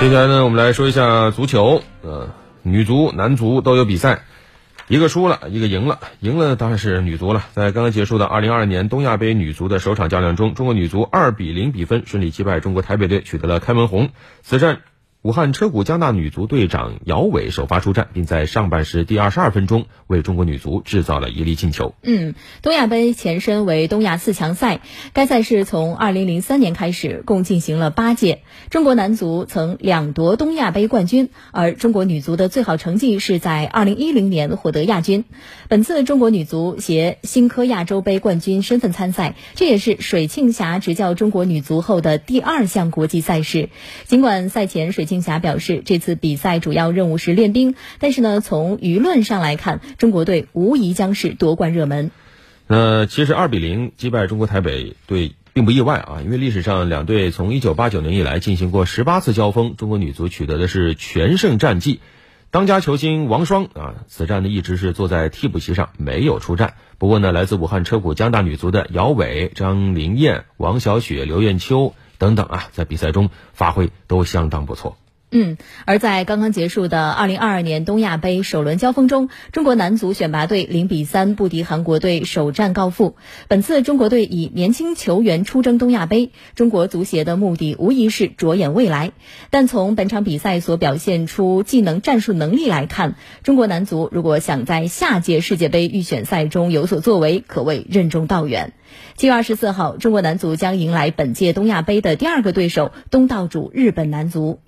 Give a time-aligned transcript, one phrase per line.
[0.00, 2.28] 接下来呢，我们来说一下足球，呃，
[2.62, 4.22] 女足、男足都有比赛，
[4.86, 7.44] 一个输了，一个赢了，赢了当然是女足了。
[7.52, 14.10] 在刚刚结束的二零二二年东亚杯女足的首场较量中，中国女足二比零比分顺利击败中国台北队，取得了开门红。
[14.42, 14.82] 此战。
[15.28, 21.94] 武汉车谷江大女足队长姚伟首发出战，并在上半时第二十二分钟为中国女足制造了一粒进球。
[22.02, 24.80] 嗯，东亚杯前身为东亚四强赛，
[25.12, 28.40] 该赛事从二零零三年开始，共进行了八届。
[28.70, 35.26] 中国男足曾两夺东亚杯冠军，而中国女足的最好成绩是在二零一零年获得亚军。
[35.68, 43.68] 本次中国女足携新科亚洲杯冠军身份参赛，这也是水庆霞执教中国女足后的第二项国际赛事。
[44.06, 52.10] 尽管赛前水庆霞表示，这次比赛主要任务是练兵，但是呢，从舆论上来看，中国队无疑将是夺冠热门。
[52.66, 62.00] 那其实二比零击败中国台北队并不意外啊，因为历史上两队从一九八九年以来进行过十八次交锋，中国女足取得的是全胜战绩。
[62.50, 66.74] 当家球星王霜啊，此战呢一直是坐在替补席上没有出战。
[66.98, 74.96] 不过呢，来自武汉车谷江大女足的姚伟、张灵艳、王小雪、刘艳秋等等啊，在比赛中发挥都相当不错。
[75.30, 83.14] 嗯，而在刚刚结束的二零二二年东亚杯首轮交锋中，中国男足选拔队零比三不敌韩国队，首战告负。
[83.46, 89.12] 本次中国队以年轻球员出征东亚杯，中国足协的目的无疑是着眼未来。
[89.50, 98.72] 但从本场比赛所表现出技能、战术能力来看，中国男足如果想在下届世界杯预选赛中有所作为，可谓任重道远。
[99.16, 104.60] 七月二十四号，中国男足将迎来本届东亚杯的第二个对手——东道主日本男足。